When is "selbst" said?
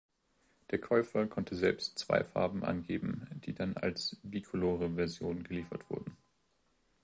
1.55-1.99